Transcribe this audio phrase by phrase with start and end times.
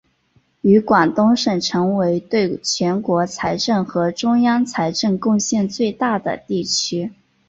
[0.61, 7.11] 与广东省成为对全国财政和中央财政贡献最大的地区。